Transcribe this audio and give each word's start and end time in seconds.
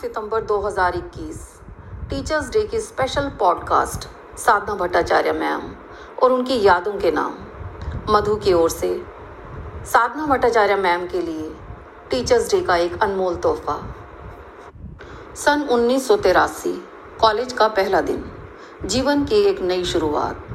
सितंबर 0.00 0.42
2021 0.42 1.60
teachers 2.10 2.50
day 2.50 2.66
की 2.66 2.80
special 2.80 3.28
podcast 3.28 4.08
Sadhana 4.38 4.74
Bhattacharya 4.74 5.32
ma'am 5.32 5.62
और 6.22 6.32
उनकी 6.32 6.62
यादों 6.62 6.92
के 6.92 7.10
नाम। 7.10 7.34
मधु 8.08 8.36
की 8.36 8.52
ओर 8.52 8.70
से, 8.70 9.02
साधना 9.84 10.26
भट्टाचार्य 10.26 10.76
मैम 10.76 11.06
के 11.06 11.22
लिए 11.22 11.56
टीचर्स 12.10 12.50
डे 12.50 12.60
का 12.60 12.76
एक 12.76 13.02
अनमोल 13.02 13.36
तोहफा। 13.36 13.94
सन 15.36 15.68
उन्नीस 15.70 16.08
कॉलेज 17.20 17.52
का 17.52 17.68
पहला 17.68 18.00
दिन। 18.00 18.32
जीवन 18.84 19.24
की 19.24 19.42
एक 19.42 19.60
नई 19.60 19.84
शुरुआत। 19.84 20.46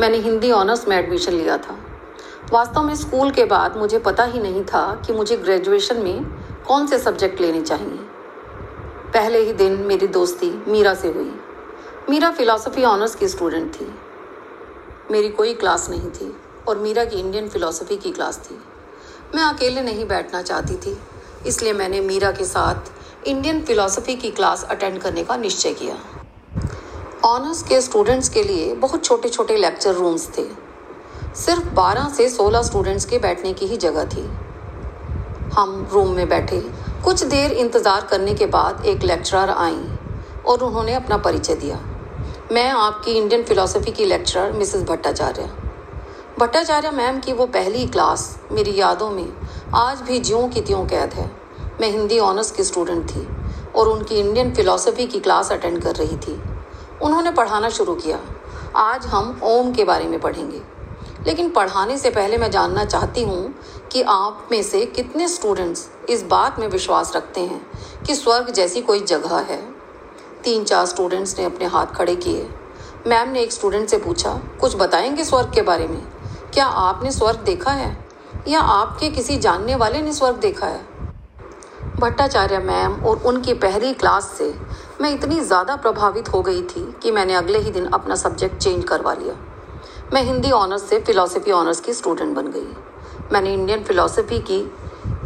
मैंने 0.00 0.16
हिंदी 0.16 0.52
ऑनर्स 0.52 0.88
में 0.88 0.96
एडमिशन 0.96 1.32
लिया 1.32 1.58
था। 1.58 1.78
वास्तव 2.52 2.82
में 2.82 2.94
स्कूल 2.94 3.30
के 3.30 3.44
बाद 3.44 3.76
मुझे 3.76 3.98
पता 3.98 4.24
ही 4.24 4.40
नहीं 4.40 4.64
था 4.64 5.02
कि 5.06 5.12
मुझे 5.12 5.36
ग्रेजुएशन 5.36 5.96
में 5.96 6.24
कौन 6.68 6.86
से 6.86 6.98
सब्जेक्ट 6.98 7.40
लेने 7.40 7.62
चाहिए। 7.62 8.03
पहले 9.14 9.38
ही 9.38 9.52
दिन 9.52 9.72
मेरी 9.72 10.06
दोस्ती 10.06 10.48
मीरा 10.68 10.94
से 10.94 11.08
हुई। 11.08 11.32
मीरा 12.10 12.30
फिलॉसफी 12.30 12.84
ऑनर्स 12.84 13.14
की 13.14 13.28
स्टूडेंट 13.28 13.74
थी। 13.74 13.86
मेरी 15.10 15.28
कोई 15.28 15.54
क्लास 15.54 15.88
नहीं 15.90 16.10
थी 16.10 16.34
और 16.68 16.78
मीरा 16.78 17.04
की 17.04 17.16
इंडियन 17.16 17.48
फिलॉसफी 17.48 17.96
की 17.96 18.10
क्लास 18.10 18.38
थी। 18.38 18.58
मैं 19.34 19.42
अकेले 19.42 19.82
नहीं 19.82 20.06
बैठना 20.06 20.42
चाहती 20.42 20.76
थी, 20.76 20.96
इसलिए 21.46 21.72
मैंने 21.72 22.00
मीरा 22.00 22.30
के 22.30 22.44
साथ 22.44 23.26
इंडियन 23.26 23.60
फिलॉसफी 23.60 24.16
की 24.16 24.30
क्लास 24.30 24.64
अटेंड 24.64 24.98
करने 24.98 25.24
का 25.24 25.36
निश्चय 25.36 25.74
किया। 25.74 25.96
ऑनर्स 27.24 27.62
के 27.62 27.80
स्टूडेंट्स 27.80 28.28
के 28.28 28.42
लिए 28.42 28.74
बहुत 28.74 29.04
छोटे 29.04 29.28
छोटे 29.28 29.56
लेक्चर 29.56 29.94
रूम्स 29.94 30.28
थे। 30.38 30.48
सिर्फ़ 31.36 31.68
12 31.74 32.08
से 32.08 32.28
16 32.28 32.62
स्टूडेंट्स 32.62 33.04
के 33.04 33.18
बैठने 33.18 33.52
की 33.52 33.66
ही 33.66 33.76
जगह 33.76 34.04
थी। 34.06 34.28
हम 35.52 35.88
रूम 35.92 36.10
में 36.10 36.28
बैठे 36.28 36.60
कुछ 37.04 37.22
देर 37.24 37.52
इंतज़ार 37.52 38.06
करने 38.10 38.34
के 38.34 38.46
बाद 38.46 38.84
एक 38.86 39.02
लेक्चरर 39.02 39.50
आई 39.50 39.82
और 40.46 40.62
उन्होंने 40.62 40.92
अपना 40.94 41.16
परिचय 41.16 41.54
दिया। 41.54 41.78
मैं 42.52 42.68
आपकी 42.68 43.12
इंडियन 43.12 43.42
फिलॉसफी 43.42 43.92
की 43.92 44.04
lecturer 44.04 44.52
Mrs 44.52 44.82
Bhattacharya 44.82 45.48
Bhattacharya 46.38 46.90
ma'am 46.90 47.18
की 47.20 47.32
वो 47.32 47.46
पहली 47.48 47.86
क्लास 47.86 48.24
मेरी 48.52 48.74
यादों 48.76 49.10
में, 49.10 49.28
आज 49.74 50.00
भी 50.00 50.20
ज्यों 50.20 50.48
की 50.48 50.60
त्यों 50.60 50.84
कैद 50.86 51.12
है। 51.12 51.30
मैं 51.80 51.90
हिंदी 51.90 52.18
ऑनर्स 52.20 52.50
की 52.50 52.64
स्टूडेंट 52.64 53.10
थी 53.10 53.26
और 53.76 53.88
उनकी 53.88 54.14
इंडियन 54.14 54.54
फ़िलासफ़ी 54.54 55.06
की 55.06 55.20
क्लास 55.20 55.52
अटेंड 55.52 55.82
कर 55.82 55.96
रही 55.96 56.16
थी। 56.18 56.40
उन्होंने 57.02 57.30
पढ़ाना 57.32 57.68
शुरू 57.70 57.94
किया। 57.96 58.18
आज 58.78 59.06
हम 59.06 59.40
ओम 59.44 59.72
के 59.72 59.84
बारे 59.84 60.04
में 60.04 60.20
पढ़ेंगे। 60.20 60.60
लेकिन 61.26 61.50
पढ़ाने 61.50 61.98
से 61.98 62.10
पहले 62.10 62.38
मैं 62.38 62.50
जानना 62.50 62.84
चाहती 62.84 63.22
हूँ 63.22 63.54
कि 63.92 64.02
आप 64.02 64.48
में 64.52 64.62
से 64.62 64.86
कितने 64.86 65.28
स्टूडेंट्स 65.28 65.88
इस 66.10 66.22
बात 66.22 66.58
में 66.58 66.68
विश्वास 66.68 67.12
रखते 67.16 67.40
हैं 67.40 67.60
कि 68.06 68.14
स्वर्ग 68.14 68.50
जैसी 68.50 68.80
कोई 68.82 69.00
जगह 69.00 69.36
है। 69.38 69.60
तीन 70.44 70.64
चार 70.64 70.86
स्टूडेंट्स 70.86 71.38
ने 71.38 71.44
अपने 71.44 71.66
हाथ 71.66 71.86
खड़े 71.86 72.16
किए। 72.16 72.48
मैम 73.06 73.28
ने 73.28 73.42
एक 73.42 73.52
स्टूडेंट 73.52 73.88
से 73.88 73.98
पूछा, 73.98 74.40
कुछ 74.60 74.76
बताएँगे 74.76 75.24
स्वर्ग 75.24 75.52
के 75.54 75.62
बारे 75.62 75.88
में? 75.88 76.02
क्या 76.54 76.66
आपने 76.66 77.10
स्वर्ग 77.10 77.40
देखा 77.40 77.70
है? 77.70 78.04
या 78.48 78.60
आपके 78.60 79.10
किसी 79.10 79.36
जानने 79.36 79.74
वाले 79.74 80.02
ने 80.02 80.12
स्वर्ग 80.12 80.36
देखा 80.36 80.66
है? 80.66 80.94
भट्टाचार्य 82.00 82.58
मैम 82.58 83.04
और 83.04 83.16
उनकी 83.16 83.54
पहली 83.54 83.92
क्लास 83.94 84.34
से 84.38 84.54
मैं 85.00 85.10
इतनी 85.10 85.40
ज़्यादा 85.40 85.76
प्रभावित 85.76 86.28
हो 86.28 86.42
गई 86.42 86.62
थी 86.62 86.94
कि 87.02 87.10
मैंने 87.10 87.34
अगले 87.34 87.58
ही 87.58 87.70
दिन 87.70 87.86
अपना 87.86 88.14
सब्जेक्ट 88.14 88.56
चेंज 88.56 88.84
करवा 88.84 89.14
लिया। 89.14 89.34
मैं 90.14 90.22
हिंदी 90.22 90.50
ऑनर्स 90.50 90.82
से 90.82 90.98
फ़िलासफ़ी 90.98 91.52
ऑनर्स 91.52 91.80
की 91.80 91.92
स्टूडेंट 91.92 92.34
बन 92.36 92.46
गई। 92.46 93.32
मैंने 93.32 93.52
इंडियन 93.54 93.82
फ़िलासफ़ी 93.84 94.38
की। 94.40 94.58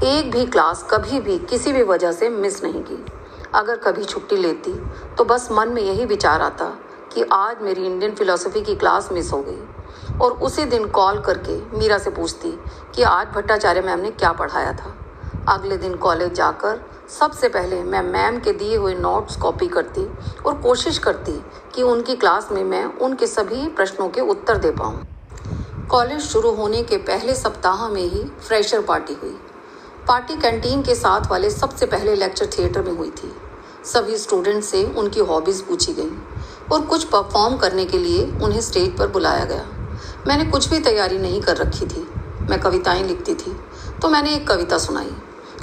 एक 0.05 0.30
भी 0.30 0.45
क्लास 0.47 0.86
कभी 0.91 1.20
भी 1.20 1.36
किसी 1.39 1.72
भी 1.72 1.83
वजह 1.83 2.12
से 2.12 2.28
मिस 2.28 2.62
नहीं 2.64 2.83
की। 2.83 3.05
अगर 3.55 3.77
कभी 3.77 4.05
छुट्टी 4.05 4.36
लेती 4.36 4.72
तो 5.18 5.24
बस 5.24 5.48
मन 5.52 5.68
में 5.68 5.83
यही 5.83 6.05
विचार 6.05 6.42
आता 6.42 6.64
कि 7.14 7.24
आज 7.33 7.62
मेरी 7.62 7.85
इंडियन 7.86 8.14
फ़िलासफ़ी 8.14 8.61
की 8.61 8.74
क्लास 8.74 9.08
मिस 9.12 9.33
हो 9.33 9.42
गई। 9.48 10.18
और 10.18 10.33
उसी 10.33 10.64
दिन 10.64 10.86
कॉल 10.91 11.20
करके 11.20 11.61
मीरा 11.79 11.98
से 11.98 12.11
पूछती 12.11 12.58
कि 12.95 13.02
आज 13.02 13.27
भट्टाचार्य 13.27 13.80
मैम 13.80 14.01
ने 14.01 14.11
क्या 14.11 14.33
पढ़ाया 14.33 14.73
था। 14.73 14.95
अगले 15.48 15.77
दिन 15.77 15.96
कॉलेज 15.98 16.33
जाकर 16.33 16.80
सबसे 17.08 17.48
पहले 17.48 17.83
मैं 17.83 18.02
मैम 18.02 18.39
के 18.41 18.52
दिए 18.52 18.77
हुए 18.77 18.95
नोट्स 18.95 19.36
कॉपी 19.36 19.67
करती 19.67 20.02
और 20.46 20.55
कोशिश 20.55 20.98
करती 20.98 21.33
कि 21.74 21.83
उनकी 21.83 22.17
क्लास 22.17 22.48
में 22.52 22.64
मैं 22.64 22.85
उनके 22.85 23.27
सभी 23.27 23.69
प्रश्नों 23.69 24.08
के 24.08 24.20
उत्तर 24.20 24.58
दे 24.58 24.70
पाऊँ। 24.70 25.07
कॉलेज 25.91 26.20
शुरू 26.20 26.51
होने 26.51 26.83
के 26.83 26.97
पहले 26.97 27.35
सप्ताह 27.35 27.89
में 27.89 28.02
ही 28.02 28.24
फ्रेशर 28.48 28.83
पार्टी 28.83 29.14
हुई। 29.14 29.36
पार्टी 30.08 30.36
कैंटीन 30.36 30.83
के 30.83 30.95
साथ 30.95 31.30
वाले 31.30 31.51
सबसे 31.51 31.86
पहले 31.86 32.14
लेक्चर 32.14 32.47
थिएटर 32.47 32.83
में 32.83 32.92
हुई 32.92 33.11
थी। 33.11 33.33
सभी 33.85 34.17
स्टूडेंट 34.17 34.64
से 34.64 34.85
उनकी 34.85 35.20
हॉबीज़ 35.20 35.63
पूछी 35.63 35.92
गई 35.92 36.11
और 36.73 36.80
कुछ 36.80 37.05
परफॉर्म 37.05 37.57
करने 37.57 37.85
के 37.85 37.98
लिए 37.98 38.24
उन्हें 38.42 38.61
स्टेज 38.61 38.97
पर 38.98 39.08
बुलाया 39.08 39.45
गया। 39.45 39.67
मैंने 40.27 40.45
कुछ 40.45 40.68
भी 40.68 40.79
तैयारी 40.79 41.18
नहीं 41.18 41.41
कर 41.41 41.57
रखी 41.57 41.86
थी। 41.86 42.08
मैं 42.51 42.61
कविताएँ 42.61 43.02
लिखती 43.05 43.35
थी। 43.35 43.57
तो 44.02 44.08
मैंने 44.08 44.35
एक 44.35 44.48
कविता 44.48 44.79
सुनाई। 44.79 45.17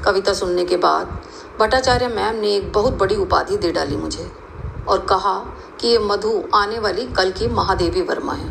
कविता 0.05 0.33
सुनने 0.33 0.65
के 0.65 0.77
बाद 0.77 1.21
भट्टाचार्य 1.59 2.07
मैम 2.07 2.35
ने 2.35 2.47
एक 2.47 2.71
बहुत 2.73 2.93
बड़ी 2.93 3.15
उपाधि 3.15 3.57
दे 3.57 3.71
डाली 3.71 3.97
मुझे 3.97 4.31
और 4.87 5.05
कहा 5.05 5.33
कि 5.81 5.87
ये 5.87 5.99
मधु 5.99 6.31
आने 6.53 6.79
वाली 6.79 7.05
कल 7.09 7.31
की 7.31 7.47
महादेवी 7.49 8.01
वर्मा 8.01 8.33
है। 8.33 8.49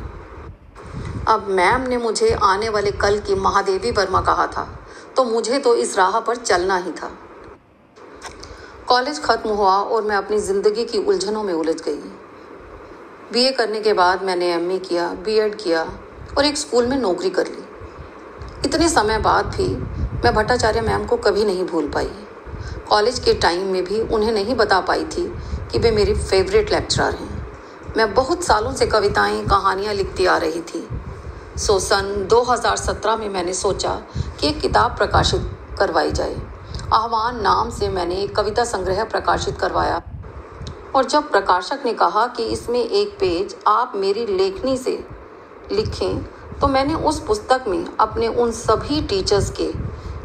अब 1.29 1.47
मैम 1.51 1.81
ने 1.81 1.97
मुझे 1.97 2.33
आने 2.43 2.69
वाले 2.69 2.91
कल 2.95 3.19
की 3.19 3.35
महादेवी 3.41 3.91
वर्मा 3.91 4.21
कहा 4.21 4.47
था 4.47 4.67
तो 5.17 5.25
मुझे 5.25 5.59
तो 5.59 5.75
इस 5.77 5.97
राह 5.99 6.19
पर 6.21 6.37
चलना 6.37 6.77
ही 6.77 6.93
था। 6.93 7.11
कॉलेज 8.89 9.23
खत्म 9.25 9.51
हुआ 9.51 9.77
और 9.77 10.03
मैं 10.03 10.17
अपनी 10.17 10.39
ज़िंदगी 10.41 10.85
की 10.85 10.99
उलझनों 11.01 11.43
में 11.43 11.55
उलझ 11.55 11.81
गई। 11.83 11.97
बीए 13.33 13.51
करने 13.53 13.81
के 13.81 13.93
बाद 13.93 14.23
मैंने 14.23 14.53
एमए 14.55 14.79
किया 14.81 15.09
बीएड 15.25 15.55
किया 15.57 15.87
और 16.39 16.45
एक 16.45 16.57
स्कूल 16.59 16.87
में 16.87 16.97
नौकरी 16.99 17.31
कर 17.31 17.47
ली। 17.47 17.65
इतने 18.65 18.89
समय 18.91 19.19
बाद 19.21 19.57
भी 19.57 19.69
मैं 20.25 20.35
भट्टाचार्य 20.35 20.81
मैम 20.83 21.07
को 21.07 21.17
कभी 21.19 21.45
नहीं 21.45 21.65
भूल 21.67 21.89
पाई। 21.89 22.11
कॉलेज 22.91 23.19
के 23.19 23.35
टाइम 23.35 23.67
में 23.67 23.85
भी 23.85 24.01
उन्हें 24.01 24.33
नहीं 24.33 24.55
बता 24.55 24.81
पाई 24.81 25.05
थी 25.05 25.27
कि 25.73 25.79
वे 25.79 25.91
मेरी 25.91 26.15
फेवरेट 26.15 26.73
लेक्चरर 26.73 27.15
हैं। 27.15 27.35
मैं 27.97 28.15
बहुत 28.15 28.45
सालों 28.45 28.73
से 28.73 28.87
कविताएँ, 28.87 29.45
कहानियाँ 29.47 29.95
लिखती 29.95 30.27
आ 30.27 30.37
रही 30.37 30.61
थी। 30.61 30.89
सो 31.57 31.79
सन 31.79 32.27
2017 32.31 33.17
में 33.17 33.29
मैंने 33.29 33.55
सोचा 33.55 33.95
कि 34.41 34.49
एक 34.49 34.61
किताब 34.61 34.97
प्रकाशित 34.97 35.51
करवाई 35.79 36.11
जाए। 36.13 36.37
आह्वान 36.93 37.41
नाम 37.43 37.71
से 37.71 37.89
मैंने 37.89 38.15
एक 38.15 38.37
कविता 38.37 38.65
संग्रह 38.65 39.05
प्रकाशित 39.05 39.59
करवाया। 39.59 40.03
और 40.95 41.05
जब 41.05 41.31
प्रकाशक 41.31 41.83
ने 41.85 41.93
कहा 41.93 42.27
कि 42.27 42.45
इसमें 42.45 42.85
एक 42.85 43.17
पेज 43.21 43.57
आप 43.67 43.93
मेरी 43.97 44.27
लेखनी 44.27 44.77
से 44.77 45.05
लिखें 45.73 46.25
तो 46.61 46.69
मैंने 46.69 46.95
उस 46.95 47.19
पुस्तक 47.27 47.65
में 47.69 47.85
अपने 48.01 48.29
उन 48.29 48.51
सभी 48.51 49.01
टीचर्स 49.03 49.53
के 49.61 49.71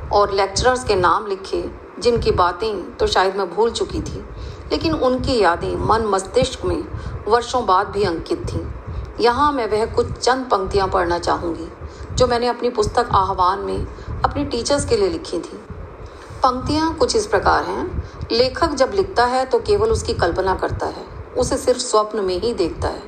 और 0.09 0.33
लेक्चरर्स 0.33 0.83
के 0.83 0.95
नाम 0.95 1.27
लिखे 1.27 1.61
जिनकी 1.99 2.31
बातें 2.31 2.97
तो 2.97 3.07
शायद 3.07 3.35
मैं 3.35 3.49
भूल 3.49 3.71
चुकी 3.71 4.01
थी, 4.01 4.23
लेकिन 4.71 4.93
उनकी 4.93 5.39
यादें 5.39 5.75
मन 5.87 6.05
मस्तिष्क 6.05 6.65
में 6.65 6.83
वर्षों 7.27 7.65
बाद 7.65 7.87
भी 7.87 8.03
अंकित 8.03 8.45
थीं। 8.47 8.65
यहाँ 9.19 9.51
मैं 9.51 9.69
वह 9.69 9.85
कुछ 9.85 10.11
चंद 10.11 10.45
पंक्तियाँ 10.45 10.87
पढ़ना 10.87 11.19
चाहूँगी, 11.19 11.67
जो 12.15 12.27
मैंने 12.27 12.47
अपनी 12.47 12.69
पुस्तक 12.69 13.09
आह्वान 13.13 13.59
में 13.59 13.85
अपनी 14.23 14.45
टीचर्स 14.45 14.85
के 14.85 14.97
लिए 14.97 15.09
लिखी 15.09 15.39
थी। 15.39 15.57
पंक्तियाँ 16.43 16.93
कुछ 16.95 17.15
इस 17.15 17.25
प्रकार 17.27 17.63
हैं। 17.63 18.27
लेखक 18.31 18.73
जब 18.73 18.91
लिखता 18.95 19.25
है 19.25 19.45
तो 19.45 19.59
केवल 19.59 19.91
उसकी 19.91 20.13
कल्पना 20.15 20.55
करता 20.55 20.85
है, 20.85 21.05
उसे 21.37 21.57
सिर्फ़ 21.57 21.79
स्वप्न 21.79 22.19
में 22.19 22.39
ही 22.39 22.53
देखता 22.53 22.87
है। 22.87 23.03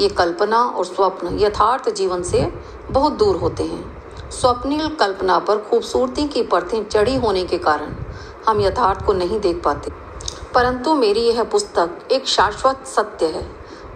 ये 0.00 0.08
कल्पना 0.08 0.58
और 0.58 0.84
स्वप्न 0.84 1.38
यथार्थ 1.38 1.88
जीवन 1.90 2.22
से 2.22 2.40
बहुत 2.90 3.12
दूर 3.12 3.36
होते 3.36 3.64
हैं। 3.64 4.30
स्वप्निल 4.30 4.88
कल्पना 4.90 5.38
पर 5.38 5.58
खूबसूरती 5.60 6.26
की 6.28 6.42
परतें 6.42 6.84
चढ़ी 6.84 7.14
होने 7.16 7.44
के 7.44 7.58
कारण 7.58 7.94
हम 8.48 8.60
यथार्थ 8.60 9.04
को 9.04 9.12
नहीं 9.12 9.40
देख 9.40 9.62
पाते। 9.64 9.90
परंतु 10.54 10.94
मेरी 10.94 11.20
यह 11.20 11.42
पुस्तक 11.44 12.08
एक 12.12 12.26
शाश्वत 12.28 12.86
सत्य 12.86 13.26
है, 13.26 13.46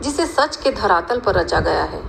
जिसे 0.03 0.27
सच 0.27 0.57
के 0.57 0.73
धरातल 0.73 1.21
पर 1.21 1.35
रचा 1.35 1.61
गया 1.61 1.83
है। 1.83 2.03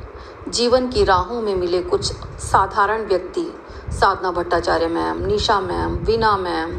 जीवन 0.49 0.87
की 0.87 1.03
राहों 1.03 1.41
में 1.41 1.55
मिले 1.55 1.81
कुछ 1.81 2.11
साधारण 2.39 3.05
व्यक्ति, 3.05 3.45
Sadhana 3.89 4.31
Bhattacharya 4.31 4.87
ma'am, 4.87 5.25
Nisha 5.25 5.59
ma'am 5.59 5.93
Veena 5.95 6.37
ma'am, 6.37 6.71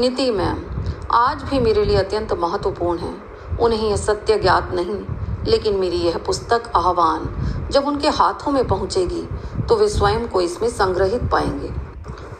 Niti 0.00 0.30
ma'am, 0.30 0.64
आज 1.12 1.42
भी 1.42 1.60
मेरे 1.60 1.84
लिए 1.84 1.96
अत्यंत 1.96 2.32
महत्वपूर्ण 2.32 2.98
है। 2.98 3.14
उन्हें 3.60 3.88
यह 3.90 3.96
सत्य 3.96 4.38
ज्ञात 4.38 4.70
नहीं, 4.74 5.00
लेकिन 5.44 5.76
मेरी 5.76 5.96
यह 5.96 6.18
पुस्तक 6.18 6.70
आह्वान, 6.76 7.68
जब 7.70 7.86
उनके 7.86 8.08
हाथों 8.08 8.52
में 8.52 8.66
पहुंचेगी 8.66 9.28
तो 9.68 9.76
वे 9.76 9.88
स्वयं 9.88 10.28
को 10.28 10.40
इसमें 10.40 10.68
संग्रहित 10.68 11.22
पाएँगे। 11.32 11.87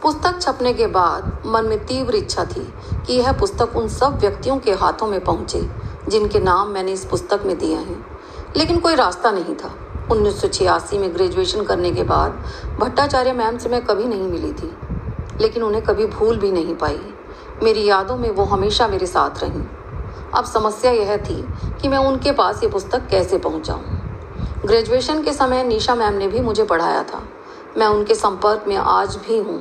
पुस्तक 0.01 0.39
छपने 0.41 0.73
के 0.73 0.87
बाद 0.87 1.43
मन 1.45 1.65
में 1.65 1.85
तीव्र 1.85 2.15
इच्छा 2.15 2.45
थी 2.45 2.73
कि 3.07 3.13
यह 3.13 3.31
पुस्तक 3.31 3.75
उन 3.75 3.87
सब 3.87 4.17
व्यक्तियों 4.17 4.57
के 4.57 4.71
हाथों 4.71 5.07
में 5.07 5.23
पहुँचे, 5.23 5.69
जिनके 6.09 6.39
नाम 6.39 6.67
मैंने 6.67 6.91
इस 6.91 7.05
पुस्तक 7.05 7.41
में 7.45 7.57
दिए 7.57 7.75
हैं। 7.75 8.05
लेकिन 8.57 8.79
कोई 8.79 8.95
रास्ता 8.95 9.31
नहीं 9.31 9.55
था। 9.55 9.71
उन्नीस 10.11 10.41
सौ 10.41 10.47
छियासी 10.47 10.97
में 10.97 11.15
ग्रेजुएशन 11.15 11.63
करने 11.63 11.91
के 11.91 12.03
बाद 12.03 12.31
भट्टाचार्य 12.79 13.33
मैम 13.33 13.57
से 13.57 13.69
मैं 13.69 13.85
कभी 13.85 14.05
नहीं 14.05 14.27
मिली 14.27 14.53
थी, 14.53 14.77
लेकिन 15.41 15.63
उन्हें 15.63 15.83
कभी 15.83 16.05
भूल 16.05 16.37
भी 16.37 16.51
नहीं 16.51 16.75
पाई। 16.75 17.13
मेरी 17.63 17.85
यादों 17.85 18.17
में 18.17 18.29
वो 18.31 18.43
हमेशा 18.43 18.87
मेरे 18.87 19.05
साथ 19.05 19.43
रहीं। 19.43 19.63
अब 20.33 20.45
समस्या 20.45 20.91
यह 20.91 21.17
थी 21.17 21.45
कि 21.81 21.87
मैं 21.87 21.97
उनके 21.97 22.31
पास 22.31 22.63
ये 22.63 22.69
पुस्तक 22.69 23.07
कैसे 23.07 23.37
पहुंचाऊं। 23.37 23.81
ग्रेजुएशन 24.65 25.23
के 25.23 25.33
समय 25.33 25.63
निशा 25.63 25.95
मैम 25.95 26.13
ने 26.13 26.27
भी 26.27 26.39
मुझे 26.39 26.63
पढ़ाया 26.63 27.03
था। 27.03 27.21
मैं 27.77 27.87
उनके 27.87 28.15
संपर्क 28.15 28.63
में 28.67 28.75
आज 28.75 29.15
भी 29.17 29.37
हूँ। 29.37 29.59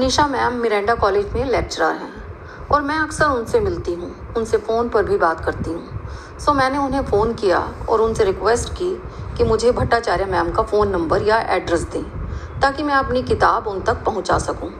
निशा 0.00 0.26
मैम 0.26 0.52
मिरेंडा 0.52 0.94
कॉलेज 0.94 1.32
में 1.34 1.44
लेक्चरर 1.44 1.94
हैं 1.94 2.66
और 2.68 2.82
मैं 2.82 2.96
अक्सर 2.98 3.26
उनसे 3.26 3.60
मिलती 3.60 3.94
हूँ, 3.94 4.10
उनसे 4.36 4.58
फ़ोन 4.58 4.88
पर 4.88 5.04
भी 5.04 5.16
बात 5.18 5.44
करती 5.44 5.70
हूँ। 5.70 6.38
सो 6.38 6.52
मैंने 6.52 6.78
उन्हें 6.78 7.02
फ़ोन 7.02 7.34
किया 7.34 7.58
और 7.88 8.00
उनसे 8.00 8.24
रिक्वेस्ट 8.24 8.72
की 8.72 8.94
कि 9.36 9.44
मुझे 9.44 9.72
भट्टाचार्य 9.72 10.24
मैम 10.24 10.50
का 10.52 10.62
फ़ोन 10.62 10.88
नंबर 10.88 11.22
या 11.22 11.40
एड्रेस 11.50 11.82
दें, 11.82 12.02
ताकि 12.60 12.82
मैं 12.82 12.94
अपनी 12.94 13.22
किताब 13.22 13.66
उन 13.66 13.80
तक 13.80 14.04
पहुँचा 14.04 14.38
सकूँ। 14.38 14.70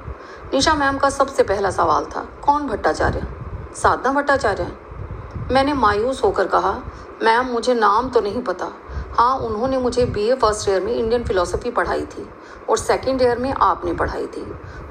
निशा 0.54 0.74
मैम 0.74 0.98
का 0.98 1.10
सबसे 1.10 1.42
पहला 1.42 1.70
सवाल 1.70 2.04
था, 2.06 2.26
कौन 2.44 2.66
भट्टाचार्य? 2.66 3.26
साधना 3.76 4.12
भट्टाचार्य। 4.12 4.72
मैंने 5.50 5.74
मायूस 5.74 6.24
होकर 6.24 6.46
कहा, 6.46 6.78
मैम, 7.22 7.46
मुझे 7.46 7.74
नाम 7.74 8.08
तो 8.08 8.20
नहीं 8.20 8.42
पता 8.42 8.72
हाँ 9.12 9.36
उन्होंने 9.38 9.78
मुझे 9.78 10.04
बीए 10.06 10.34
फ़र्स्ट 10.34 10.68
ईयर 10.68 10.80
में 10.80 10.92
इंडियन 10.92 11.24
फिलोसफी 11.24 11.70
पढ़ाई 11.70 12.04
थी 12.06 12.28
और 12.70 12.78
सेकेंड 12.78 13.22
ईयर 13.22 13.38
में 13.38 13.52
आपने 13.52 13.92
पढ़ाई 13.92 14.26
थी। 14.26 14.44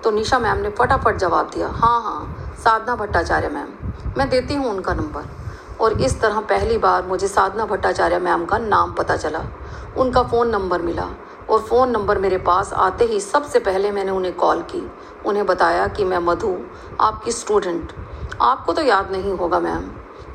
तो 0.03 0.11
निशा 0.11 0.39
मैम 0.39 0.57
ने 0.57 0.69
फटाफट 0.69 1.17
जवाब 1.17 1.49
दिया 1.53 1.67
हाँ 1.67 2.01
हाँ 2.03 2.55
साधना 2.63 2.95
भट्टाचार्य 2.95 3.49
मैम, 3.49 3.67
मैं 4.17 4.29
देती 4.29 4.53
हूँ 4.53 4.69
उनका 4.69 4.93
नंबर। 4.93 5.29
और 5.81 6.01
इस 6.01 6.19
तरह 6.21 6.39
पहली 6.49 6.77
बार 6.77 7.05
मुझे 7.05 7.27
साधना 7.27 7.65
भट्टाचार्य 7.65 8.19
मैम 8.19 8.45
का 8.45 8.57
नाम 8.57 8.93
पता 8.93 9.15
चला। 9.17 9.43
उनका 9.97 10.23
फ़ोन 10.23 10.49
नंबर 10.49 10.81
मिला 10.81 11.09
और 11.49 11.59
फ़ोन 11.59 11.89
नंबर 11.91 12.17
मेरे 12.17 12.37
पास 12.39 12.73
आते 12.73 13.05
ही 13.05 13.19
सबसे 13.19 13.59
पहले 13.59 13.91
मैंने 13.91 14.11
उन्हें 14.11 14.35
कॉल 14.35 14.61
की। 14.71 14.89
उन्हें 15.25 15.45
बताया 15.45 15.87
कि 15.87 16.03
मैं 16.03 16.19
मधु, 16.19 16.55
आपकी 16.99 17.31
स्टूडेंट 17.31 17.91
आपको 18.41 18.73
तो 18.73 18.81
याद 18.81 19.11
नहीं 19.11 19.31
होगा 19.31 19.59
मैम 19.59 19.89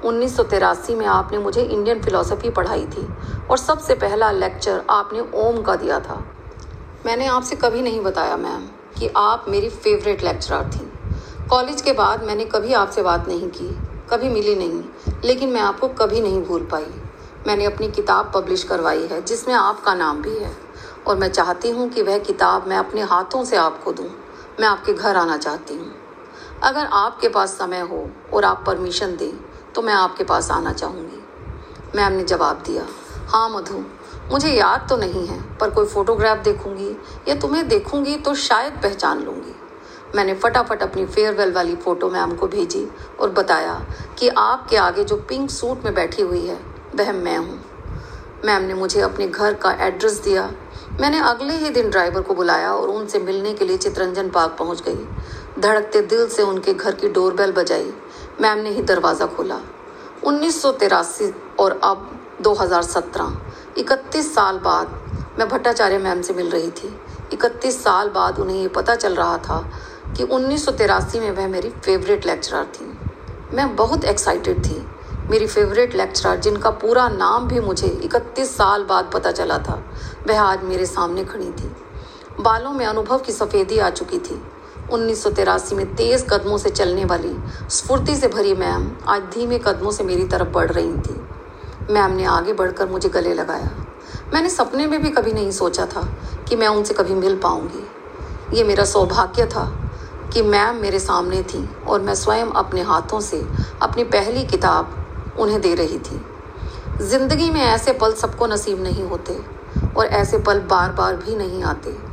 उन्नीस 0.05 0.37
सौ 0.37 0.43
तिरासी 0.43 0.95
में 0.95 1.07
आपने 1.07 1.39
मुझे 1.39 1.63
इंडियन 1.63 2.01
फ़िलासफ़ी 2.03 2.51
पढ़ाई 2.51 2.85
थी 2.87 3.07
और 3.51 3.59
सबसे 3.59 3.95
पहला 3.95 4.31
लेक्चर 4.31 4.83
आपने 4.91 5.21
ओम 5.35 5.63
का 5.63 5.77
दिया 5.77 6.01
था। 6.01 6.25
मैंने 7.07 7.27
आपसे 7.27 7.57
कभी 7.57 7.83
नहीं 7.83 8.01
बताया 8.01 8.37
मैम 8.37 8.67
कि 8.99 9.11
आप 9.17 9.45
मेरी 9.49 9.69
फेवरेट 9.69 10.25
लेक्चरर 10.25 10.71
थी। 10.71 10.91
कॉलेज 11.51 11.83
के 11.83 11.93
बाद 11.93 12.23
मैंने 12.23 12.45
कभी 12.45 12.73
आपसे 12.73 13.03
बात 13.03 13.29
नहीं 13.29 13.49
की, 13.49 13.69
कभी 14.11 14.29
मिली 14.29 14.55
नहीं, 14.55 14.83
लेकिन 15.25 15.49
मैं 15.49 15.61
आपको 15.61 15.89
कभी 15.89 16.21
नहीं 16.21 16.43
भूल 16.43 16.63
पाई। 16.63 16.87
मैंने 17.47 17.65
अपनी 17.65 17.91
किताब 17.91 18.31
पब्लिश 18.35 18.63
करवाई 18.63 19.07
है, 19.07 19.23
जिसमें 19.23 19.55
आपका 19.55 19.95
नाम 19.95 20.23
भी 20.23 20.39
है। 20.39 20.53
और 21.07 21.17
मैं 21.17 21.29
चाहती 21.29 21.71
हूँ 21.71 21.89
कि 21.89 22.03
वह 22.03 22.19
किताब 22.19 22.67
मैं 22.67 22.77
अपने 22.77 23.03
हाथों 23.03 23.45
से 23.45 23.57
आपको 23.57 23.93
दूँ। 23.93 24.09
मैं 24.61 24.69
आपके 24.69 24.93
घर 24.93 25.17
आना 25.17 25.37
चाहती 25.37 25.75
हूँ। 25.75 25.93
अगर 26.63 26.87
आपके 26.87 27.29
पास 27.29 27.51
समय 27.51 27.81
हो 27.81 28.09
और 28.35 28.45
आप 28.45 28.65
परमिशन 28.67 29.17
दें 29.17 29.33
तो 29.77 29.83
मैं 29.83 29.95
आपके 29.95 30.25
पास 30.25 30.51
आना 30.51 30.73
चाहूँगी। 30.73 31.97
मैम 31.97 32.13
ने 32.13 32.23
जवाब 32.25 32.63
दिया 32.67 32.87
हाँ 33.29 33.49
मधु, 33.51 33.83
मुझे 34.33 34.51
याद 34.51 34.87
तो 34.89 34.97
नहीं 34.97 35.27
है, 35.27 35.41
पर 35.59 35.71
कोई 35.71 35.87
फोटोग्राफ 35.87 36.39
देखूँगी 36.45 36.91
या 37.29 37.35
तुम्हें 37.41 37.67
देखूँगी 37.69 38.17
तो 38.17 38.35
शायद 38.35 38.81
पहचान 38.83 39.23
लूँगी। 39.25 39.55
मैंने 40.15 40.35
फटाफट 40.35 40.83
अपनी 40.83 41.05
फेयरवेल 41.07 41.53
वाली 41.53 41.75
फ़ोटो 41.77 42.09
मैम 42.11 42.35
को 42.37 42.47
भेजी 42.47 42.87
और 43.21 43.31
बताया 43.31 43.75
कि 44.19 44.29
आपके 44.29 44.77
आगे 44.77 45.05
जो 45.05 45.17
पिंक 45.29 45.51
सूट 45.51 45.85
में 45.85 45.95
बैठी 45.95 46.23
हुई 46.23 46.47
है, 46.47 46.59
वह 46.95 47.13
मैं 47.13 47.37
हूँ। 47.39 47.61
मैम 48.45 48.63
ने 48.63 48.75
मुझे 48.75 49.01
अपने 49.01 49.27
घर 49.29 49.55
का 49.55 49.73
एड्रेस 49.87 50.21
दिया। 50.25 50.51
मैंने 51.01 51.21
अगले 51.21 51.55
ही 51.55 51.71
दिन 51.71 51.91
ड्राइवर 51.91 52.23
को 52.23 52.35
बुलाया 52.35 52.73
और 52.73 52.89
उनसे 52.89 53.19
मिलने 53.19 53.53
के 53.55 53.65
लिए 53.65 53.77
चित्रंजन 53.79 54.31
पार्क 54.31 54.57
पहुँच 54.59 54.83
गई। 54.89 55.61
धड़कते 55.61 56.01
दिल 56.03 56.27
से 56.29 56.43
उनके 56.43 56.75
घर 56.75 56.95
की 56.95 57.09
डोरबेल 57.09 57.53
बजाई। 57.53 57.93
मैम 58.41 58.59
ने 58.59 58.71
ही 58.71 58.83
दरवाज़ा 58.83 59.27
खोला। 59.27 59.61
उन्नीस 60.25 60.65
और 61.61 61.81
अब 61.85 62.11
2017 62.41 63.37
इकतीस 63.79 64.35
साल 64.35 64.59
बाद 64.59 64.89
मैं 65.39 65.49
भट्टाचार्य 65.49 65.99
मैम 65.99 66.23
से 66.23 66.35
मिल 66.35 66.51
रही 66.51 66.71
थी। 66.71 67.01
इकतीस 67.33 67.83
साल 67.85 68.09
बाद 68.09 68.39
उन्हें 68.39 68.57
ये 68.57 68.69
पता 68.69 68.95
चल 68.95 69.15
रहा 69.15 69.39
था 69.39 69.59
कि 70.17 70.23
उन्नीस 70.23 70.65
सौ 70.65 70.73
तिरासी 70.73 71.21
में 71.21 71.31
वह 71.31 71.49
मेरी 71.49 71.71
फेवरेट 71.71 72.27
लेक्चरर 72.27 72.65
थी। 72.65 72.93
मैं 73.57 73.77
बहुत 73.77 74.05
एक्साइटेड 74.05 74.65
थी। 74.65 74.87
मेरी 75.31 75.47
फेवरेट 75.47 75.95
लेक्चरर, 75.95 76.37
जिनका 76.37 76.71
पूरा 76.71 77.09
नाम 77.09 77.49
भी 77.49 77.61
मुझे 77.61 77.87
इकतीस 77.87 78.57
साल 78.57 78.85
बाद 78.85 79.11
पता 79.15 79.33
चला 79.33 79.59
था, 79.59 79.83
वह 80.29 80.41
आज 80.41 80.65
मेरे 80.65 80.87
सामने 80.87 81.25
खड़ी 81.25 81.51
थी। 81.53 81.71
बालों 82.41 82.73
में 82.73 82.85
अनुभव 82.87 83.19
की 83.19 83.33
सफ़ेदी 83.33 83.79
आ 83.79 83.91
चुकी 83.91 84.19
थी। 84.19 84.43
उन्नीस 84.93 85.23
सौ 85.23 85.31
तिरासी 85.31 85.75
में 85.75 85.95
तेज़ 85.97 86.25
कदमों 86.25 86.57
से 86.59 86.71
चलने 86.71 87.05
वाली 87.05 87.35
स्फूर्ति 87.71 88.15
से 88.17 88.29
भरी 88.29 88.53
मैम 88.55 88.91
आज 89.09 89.23
धीमे 89.35 89.59
कदमों 89.59 89.91
से 89.91 90.05
मेरी 90.05 90.25
तरफ़ 90.25 90.49
बढ़ 90.49 90.71
रही 90.71 90.93
थी। 90.93 91.15
मैम 91.91 92.13
ने 92.13 92.25
आगे 92.25 92.53
बढ़कर 92.53 92.89
मुझे 92.89 93.09
गले 93.09 93.35
लगाया। 93.35 93.71
मैंने 94.35 94.51
सपने 94.51 94.87
में 94.87 95.01
भी 95.03 95.11
कभी 95.11 95.33
नहीं 95.33 95.51
सोचा 95.51 95.87
था 95.87 96.03
कि 96.49 96.57
मैं 96.57 96.69
उनसे 96.69 96.95
कभी 96.95 97.15
मिल 97.15 97.37
पाऊँगी। 97.37 98.57
ये 98.57 98.65
मेरा 98.65 98.85
सौभाग्य 98.85 99.47
था 99.47 99.67
कि 100.35 100.43
मैम 100.45 100.77
मेरे 100.77 100.99
सामने 100.99 101.43
थी 101.45 101.69
और 101.89 102.01
मैं 102.01 102.15
स्वयं 102.15 102.51
अपने 102.57 102.83
हाथों 102.83 103.21
से 103.21 103.45
अपनी 103.83 104.05
पहली 104.07 104.45
किताब 104.47 105.37
उन्हें 105.41 105.61
दे 105.61 105.75
रही 105.75 105.99
थी। 105.99 106.25
ज़िंदगी 107.03 107.51
में 107.51 107.61
ऐसे 107.61 107.93
पल 107.93 108.13
सबको 108.15 108.47
नसीब 108.47 108.83
नहीं 108.83 109.03
होते 109.03 109.39
और 109.97 110.07
ऐसे 110.07 110.39
पल 110.39 110.61
बार 110.61 110.93
बार 110.93 111.17
भी 111.17 111.37
नहीं 111.37 111.63
आते। 111.65 112.06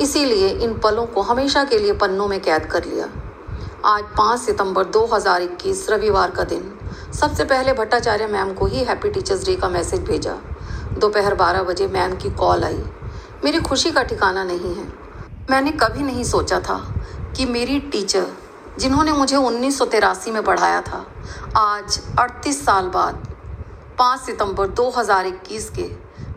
इसीलिए 0.00 0.48
इन 0.48 0.78
पलों 0.78 1.06
को 1.06 1.22
हमेशा 1.22 1.64
के 1.64 1.78
लिए 1.78 1.92
पन्नों 1.92 2.28
में 2.28 2.40
कैद 2.42 2.66
कर 2.66 2.84
लिया। 2.84 3.08
आज 3.84 4.02
पाँच 4.02 4.40
सितंबर 4.40 4.84
2021 4.84 5.90
रविवार 5.90 6.30
का 6.30 6.44
दिन। 6.44 6.78
सबसे 7.14 7.44
पहले 7.44 7.72
भट्टाचार्य 7.72 8.26
मैम 8.26 8.52
को 8.52 8.66
ही 8.66 8.84
हैप्पी 8.84 9.08
टीचर्स 9.08 9.44
डे 9.46 9.56
का 9.56 9.68
मैसेज 9.68 10.00
भेजा। 10.00 10.32
दोपहर 10.98 11.34
बारह 11.34 11.62
बजे 11.62 11.86
मैम 11.86 12.16
की 12.16 12.30
कॉल 12.30 12.64
आई। 12.64 12.82
मेरी 13.44 13.60
खुशी 13.60 13.90
का 13.90 14.02
ठिकाना 14.02 14.44
नहीं 14.44 14.74
है। 14.74 14.86
मैंने 15.50 15.70
कभी 15.70 16.02
नहीं 16.02 16.24
सोचा 16.24 16.60
था 16.60 16.78
कि 17.36 17.46
मेरी 17.46 17.78
टीचर, 17.80 18.26
जिन्होंने 18.78 19.12
मुझे 19.12 19.36
उन्नीस 19.36 19.78
सौ 19.78 19.84
तिरासी 19.84 20.30
में 20.30 20.42
पढ़ाया 20.42 20.80
था, 20.80 21.04
आज 21.56 22.00
38 22.18 22.64
साल 22.64 22.88
बाद 22.88 23.26
5 23.98 24.20
सितंबर 24.20 24.68
2021 24.68 25.70
के 25.70 25.90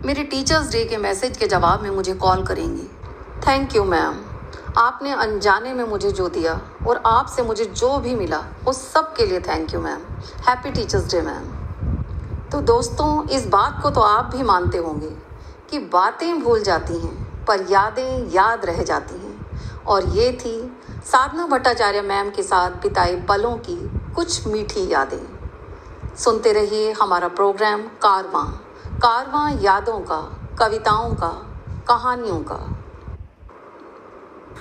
मेरे 0.06 0.24
टीचर्स 0.24 0.72
डे 0.72 0.86
के 0.86 0.98
मैसेज 0.98 1.38
के 1.38 1.48
जवाब 1.48 1.82
में 1.82 1.90
मुझे 1.90 2.14
कॉल 2.14 2.44
करेंगी। 2.44 2.90
थैंक 3.38 3.76
यू 3.76 3.84
मैम 3.84 4.16
आपने 4.78 5.12
अनजाने 5.12 5.74
में 5.74 5.84
मुझे 5.84 6.12
जो 6.12 6.30
दिया 6.30 6.62
और 6.88 7.04
आपसे 7.06 7.44
मुझे 7.44 7.66
जो 7.66 7.98
भी 7.98 8.16
मिला 8.16 8.44
उस 8.68 8.92
सब 8.92 9.14
के 9.16 9.26
लिए 9.26 9.40
thank 9.40 9.74
you 9.74 9.82
ma'am 9.82 10.02
happy 10.50 10.72
teachers 10.72 11.12
day 11.12 11.22
ma'am 11.22 11.58
तो 12.52 12.62
दोस्तों, 12.62 13.28
इस 13.28 13.48
बात 13.48 13.80
को 13.84 13.90
तो 13.90 14.02
आप 14.02 14.26
भी 14.26 14.44
मानते 14.44 14.78
होंगे 14.78 15.10
कि 15.70 15.80
बातें 15.80 16.44
भूल 16.44 16.64
जाती 16.64 16.94
हैं, 16.94 17.46
पर 17.46 17.66
यादें 17.70 18.32
याद 18.32 18.66
रह 18.66 18.84
जाती 18.84 19.16
हैं। 19.16 19.28
और 19.82 20.06
ये 20.06 20.32
थी 20.32 20.78
साधना 21.06 21.48
भट्टाचार्य 21.48 22.02
मैम 22.02 22.30
के 22.30 22.44
साथ 22.44 22.72
बिताए 22.72 23.16
पलों 23.16 23.52
की 23.52 23.76
कुछ 24.16 24.48
मीठी 24.48 24.92
यादें। 24.92 25.28
सुनते 26.16 26.54
रहिए 26.54 26.92
हमारा 26.92 27.28
प्रोग्राम 27.28 27.82
कारवां। 27.82 28.46
कारवां 28.98 29.60
यादों 29.60 30.00
का, 30.00 30.22
कविताओं 30.60 31.14
का, 31.14 31.46
कहानियों 31.88 32.40
का। 32.40 32.77